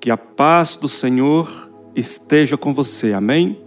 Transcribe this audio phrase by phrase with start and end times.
[0.00, 3.12] Que a paz do Senhor esteja com você.
[3.12, 3.60] Amém?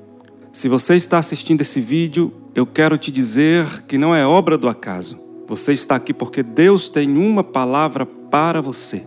[0.52, 4.68] Se você está assistindo esse vídeo, eu quero te dizer que não é obra do
[4.68, 5.20] acaso.
[5.48, 9.06] Você está aqui porque Deus tem uma palavra para você.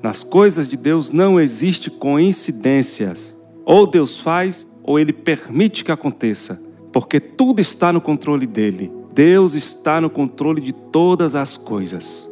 [0.00, 3.36] Nas coisas de Deus não existe coincidências.
[3.64, 8.90] Ou Deus faz, ou ele permite que aconteça, porque tudo está no controle dele.
[9.12, 12.30] Deus está no controle de todas as coisas.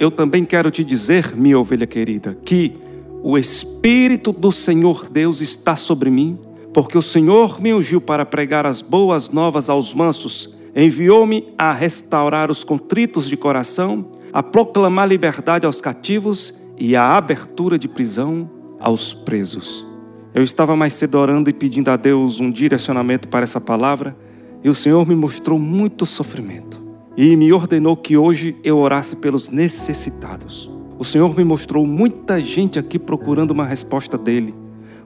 [0.00, 2.83] Eu também quero te dizer, minha ovelha querida, que
[3.26, 6.38] o Espírito do Senhor Deus está sobre mim,
[6.74, 12.50] porque o Senhor me ungiu para pregar as boas novas aos mansos, enviou-me a restaurar
[12.50, 19.14] os contritos de coração, a proclamar liberdade aos cativos e a abertura de prisão aos
[19.14, 19.86] presos.
[20.34, 24.14] Eu estava mais cedo orando e pedindo a Deus um direcionamento para essa palavra,
[24.62, 26.78] e o Senhor me mostrou muito sofrimento.
[27.16, 30.73] E me ordenou que hoje eu orasse pelos necessitados.
[30.98, 34.54] O Senhor me mostrou muita gente aqui procurando uma resposta dele.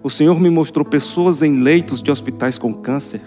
[0.03, 3.23] O Senhor me mostrou pessoas em leitos de hospitais com câncer.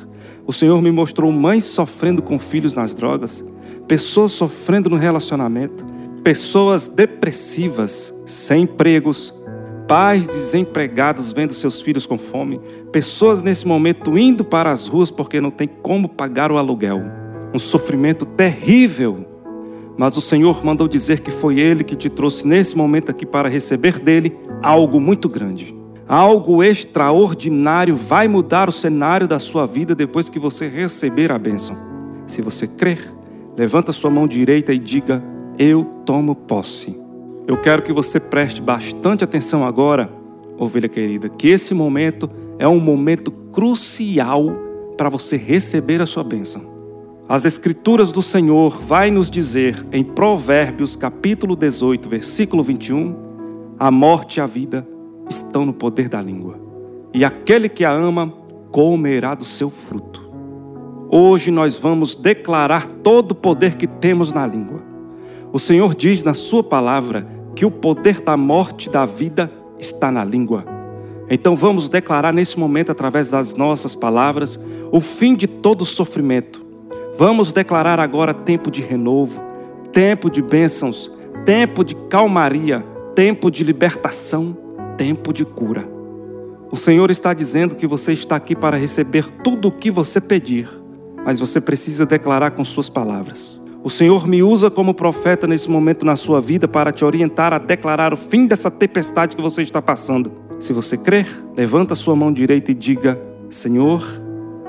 [0.46, 3.44] O Senhor me mostrou mães sofrendo com filhos nas drogas,
[3.88, 5.86] pessoas sofrendo no relacionamento,
[6.24, 9.34] pessoas depressivas, sem empregos,
[9.88, 15.42] pais desempregados vendo seus filhos com fome, pessoas nesse momento indo para as ruas porque
[15.42, 17.02] não tem como pagar o aluguel.
[17.54, 19.26] Um sofrimento terrível.
[19.98, 23.50] Mas o Senhor mandou dizer que foi Ele que te trouxe nesse momento aqui para
[23.50, 25.76] receber dele algo muito grande.
[26.08, 31.78] Algo extraordinário vai mudar o cenário da sua vida depois que você receber a bênção.
[32.26, 33.14] Se você crer,
[33.56, 35.24] levanta sua mão direita e diga:
[35.58, 37.00] Eu tomo posse.
[37.48, 40.12] Eu quero que você preste bastante atenção agora,
[40.58, 44.46] ovelha querida, que esse momento é um momento crucial
[44.98, 46.71] para você receber a sua bênção.
[47.32, 53.16] As escrituras do Senhor vai nos dizer em Provérbios capítulo 18, versículo 21,
[53.80, 54.86] a morte e a vida
[55.30, 56.60] estão no poder da língua,
[57.14, 58.34] e aquele que a ama
[58.70, 60.30] comerá do seu fruto.
[61.10, 64.84] Hoje nós vamos declarar todo o poder que temos na língua.
[65.54, 67.26] O Senhor diz na sua palavra
[67.56, 69.50] que o poder da morte e da vida
[69.80, 70.66] está na língua.
[71.30, 74.60] Então vamos declarar nesse momento, através das nossas palavras,
[74.92, 76.61] o fim de todo sofrimento.
[77.22, 79.40] Vamos declarar agora tempo de renovo,
[79.94, 81.12] tempo de bênçãos,
[81.46, 82.84] tempo de calmaria,
[83.14, 84.58] tempo de libertação,
[84.98, 85.88] tempo de cura.
[86.72, 90.68] O Senhor está dizendo que você está aqui para receber tudo o que você pedir,
[91.24, 93.62] mas você precisa declarar com suas palavras.
[93.84, 97.60] O Senhor me usa como profeta nesse momento na sua vida para te orientar a
[97.60, 100.32] declarar o fim dessa tempestade que você está passando.
[100.58, 104.04] Se você crer, levanta sua mão direita e diga: Senhor,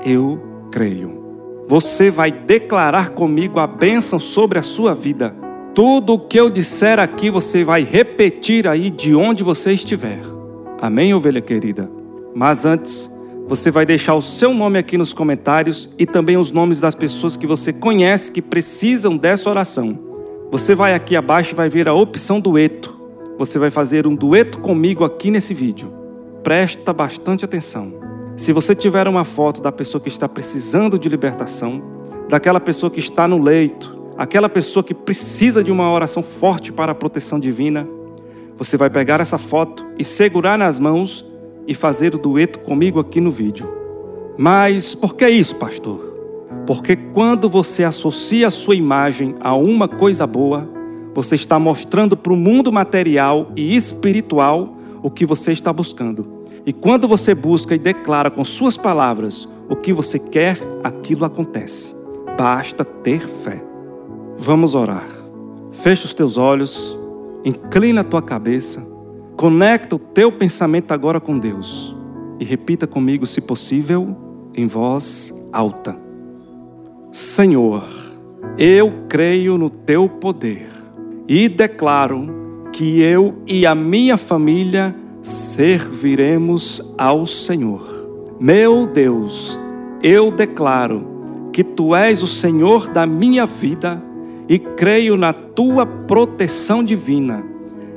[0.05, 0.39] eu
[0.71, 1.22] creio.
[1.67, 5.33] Você vai declarar comigo a bênção sobre a sua vida.
[5.73, 10.19] Tudo o que eu disser aqui, você vai repetir aí de onde você estiver.
[10.81, 11.89] Amém, ovelha querida?
[12.35, 13.09] Mas antes,
[13.47, 17.37] você vai deixar o seu nome aqui nos comentários e também os nomes das pessoas
[17.37, 19.97] que você conhece que precisam dessa oração.
[20.51, 22.95] Você vai aqui abaixo e vai ver a opção dueto.
[23.37, 25.91] Você vai fazer um dueto comigo aqui nesse vídeo.
[26.43, 28.02] Presta bastante atenção.
[28.35, 31.81] Se você tiver uma foto da pessoa que está precisando de libertação,
[32.27, 36.91] daquela pessoa que está no leito, aquela pessoa que precisa de uma oração forte para
[36.91, 37.87] a proteção divina,
[38.57, 41.23] você vai pegar essa foto e segurar nas mãos
[41.67, 43.71] e fazer o dueto comigo aqui no vídeo.
[44.35, 45.99] Mas por que isso, pastor?
[46.65, 50.67] Porque quando você associa a sua imagem a uma coisa boa,
[51.13, 56.42] você está mostrando para o mundo material e espiritual o que você está buscando.
[56.65, 61.93] E quando você busca e declara com suas palavras o que você quer, aquilo acontece.
[62.37, 63.63] Basta ter fé.
[64.37, 65.07] Vamos orar.
[65.73, 66.97] Feche os teus olhos,
[67.43, 68.93] inclina a tua cabeça
[69.35, 71.95] Conecta o teu pensamento agora com Deus
[72.39, 74.15] e repita comigo, se possível,
[74.53, 75.97] em voz alta:
[77.11, 77.83] Senhor,
[78.57, 80.69] eu creio no teu poder
[81.27, 82.27] e declaro
[82.71, 88.35] que eu e a minha família serviremos ao Senhor.
[88.39, 89.57] Meu Deus,
[90.03, 94.03] eu declaro que tu és o Senhor da minha vida
[94.49, 97.41] e creio na tua proteção divina.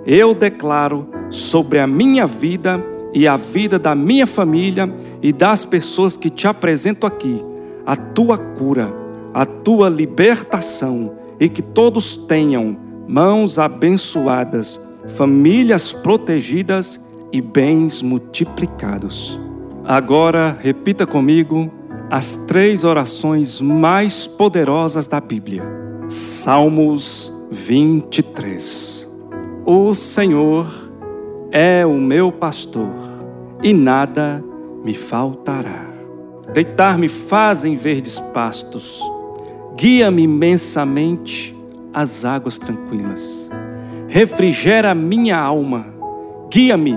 [0.07, 4.89] Eu declaro sobre a minha vida e a vida da minha família
[5.21, 7.43] e das pessoas que te apresento aqui,
[7.85, 8.95] a tua cura,
[9.35, 12.77] a tua libertação e que todos tenham
[13.09, 14.79] mãos abençoadas,
[15.09, 19.39] famílias protegidas e bens multiplicados.
[19.85, 21.71] Agora repita comigo
[22.11, 25.63] as três orações mais poderosas da Bíblia.
[26.09, 29.09] Salmos 23.
[29.65, 30.67] O Senhor
[31.51, 32.91] é o meu pastor,
[33.63, 34.45] e nada
[34.85, 35.87] me faltará.
[36.53, 39.03] Deitar-me faz em verdes pastos,
[39.77, 41.57] guia-me imensamente
[41.93, 43.51] às águas tranquilas.
[44.07, 45.87] Refrigera minha alma,
[46.49, 46.97] guia-me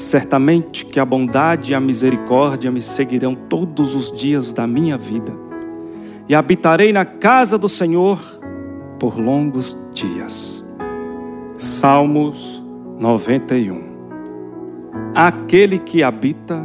[0.00, 5.30] Certamente que a bondade e a misericórdia me seguirão todos os dias da minha vida,
[6.26, 8.18] e habitarei na casa do Senhor
[8.98, 10.64] por longos dias.
[11.58, 12.64] Salmos
[12.98, 13.78] 91
[15.14, 16.64] Aquele que habita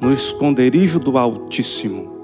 [0.00, 2.14] no esconderijo do Altíssimo,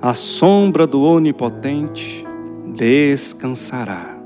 [0.00, 2.24] à sombra do Onipotente,
[2.72, 4.16] descansará.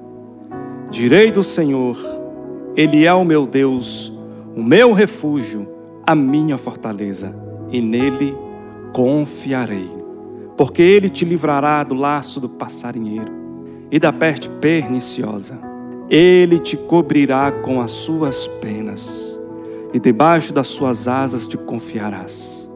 [0.90, 1.96] Direi do Senhor,
[2.76, 4.15] Ele é o meu Deus,
[4.56, 5.68] o meu refúgio,
[6.06, 7.36] a minha fortaleza,
[7.70, 8.34] e nele
[8.90, 9.90] confiarei.
[10.56, 13.30] Porque ele te livrará do laço do passarinheiro
[13.90, 15.58] e da peste perniciosa.
[16.08, 19.38] Ele te cobrirá com as suas penas,
[19.92, 22.66] e debaixo das suas asas te confiarás.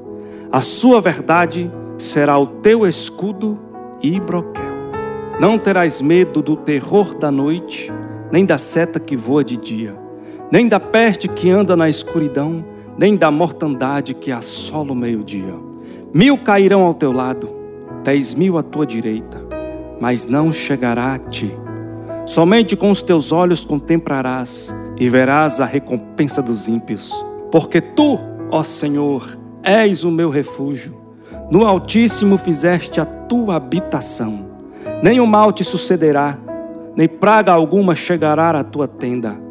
[0.53, 3.59] A sua verdade será o teu escudo
[4.03, 4.81] e broquel.
[5.41, 7.91] Não terás medo do terror da noite,
[8.31, 10.00] nem da seta que voa de dia,
[10.50, 12.64] nem da peste que anda na escuridão,
[12.99, 15.55] nem da mortandade que assola o meio-dia.
[16.12, 17.49] Mil cairão ao teu lado,
[18.02, 19.41] dez mil à tua direita,
[20.00, 21.55] mas não chegará a ti.
[22.26, 27.12] Somente com os teus olhos contemplarás e verás a recompensa dos ímpios,
[27.50, 28.19] porque tu,
[28.50, 30.99] ó Senhor, és o meu refúgio.
[31.50, 34.46] No Altíssimo fizeste a tua habitação.
[35.03, 36.38] Nem o mal te sucederá,
[36.96, 39.50] nem praga alguma chegará à tua tenda,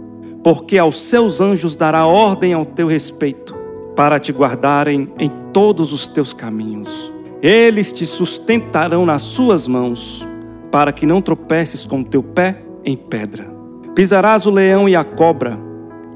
[0.50, 3.56] porque aos seus anjos dará ordem ao teu respeito,
[3.96, 7.13] para te guardarem em todos os teus caminhos.
[7.40, 10.28] Eles te sustentarão nas suas mãos,
[10.72, 13.48] para que não tropeces com o teu pé em pedra.
[13.94, 15.56] Pisarás o leão e a cobra,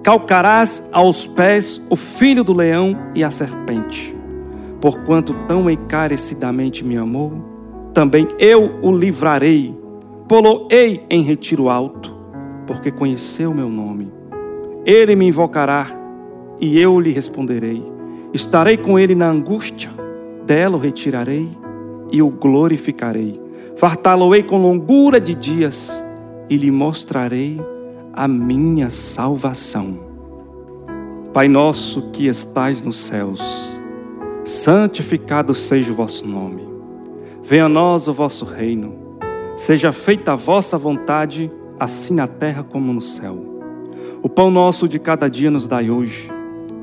[0.01, 4.15] calcarás aos pés o filho do leão e a serpente.
[4.81, 7.33] Porquanto tão encarecidamente me amou,
[7.93, 9.77] também eu o livrarei,
[10.27, 12.17] poloei em retiro alto,
[12.65, 14.22] porque conheceu meu nome.
[14.85, 15.87] Ele me invocará
[16.59, 17.83] e eu lhe responderei.
[18.33, 19.91] Estarei com ele na angústia,
[20.45, 21.49] dela o retirarei
[22.11, 23.39] e o glorificarei.
[23.77, 26.03] Fartá-lo-ei com longura de dias
[26.49, 27.59] e lhe mostrarei
[28.11, 29.99] a minha salvação.
[31.31, 33.79] Pai nosso que estais nos céus,
[34.43, 36.67] santificado seja o vosso nome.
[37.43, 38.95] Venha a nós o vosso reino.
[39.57, 43.52] Seja feita a vossa vontade, assim na terra como no céu.
[44.21, 46.31] O pão nosso de cada dia nos dai hoje.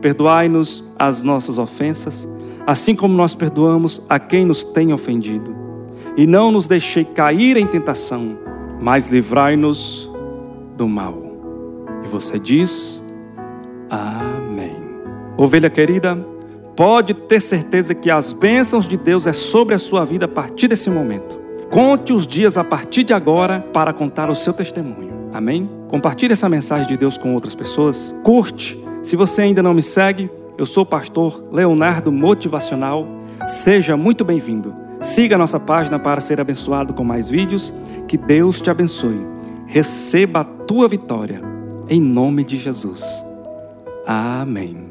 [0.00, 2.26] Perdoai-nos as nossas ofensas,
[2.67, 5.55] assim como nós perdoamos a quem nos tem ofendido.
[6.17, 8.38] E não nos deixei cair em tentação,
[8.81, 10.11] mas livrai-nos
[10.76, 11.14] do mal.
[12.05, 13.02] E você diz:
[13.88, 14.76] Amém.
[15.37, 16.17] Ovelha querida,
[16.76, 20.69] pode ter certeza que as bênçãos de Deus é sobre a sua vida a partir
[20.69, 21.39] desse momento.
[21.70, 25.31] Conte os dias a partir de agora para contar o seu testemunho.
[25.32, 25.80] Amém?
[25.91, 28.15] Compartilhe essa mensagem de Deus com outras pessoas.
[28.23, 28.82] Curte.
[29.03, 33.06] Se você ainda não me segue, eu sou o pastor Leonardo Motivacional.
[33.49, 34.75] Seja muito bem-vindo.
[35.01, 37.73] Siga nossa página para ser abençoado com mais vídeos.
[38.06, 41.41] Que Deus te abençoe receba a tua vitória,
[41.89, 43.05] em nome de Jesus.
[44.05, 44.90] Amém.